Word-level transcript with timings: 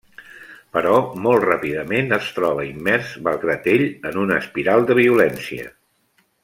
Però 0.77 0.93
molt 1.25 1.45
ràpidament 1.49 2.17
es 2.19 2.31
troba 2.39 2.65
immers 2.71 3.13
malgrat 3.29 3.71
ell 3.77 3.87
en 4.13 4.21
una 4.27 4.43
espiral 4.45 4.93
de 4.93 5.01
violència. 5.05 5.71